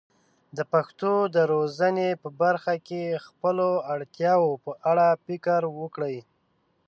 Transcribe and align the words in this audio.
د 0.57 0.59
پښتو 0.71 1.11
د 1.35 1.37
روزنې 1.53 2.09
په 2.21 2.29
برخه 2.41 2.73
کې 2.87 3.01
د 3.13 3.23
خپلو 3.27 3.69
اړتیاوو 3.93 4.61
په 4.65 4.71
اړه 4.91 5.07
فکر 5.25 5.61
وکړي. 5.79 6.17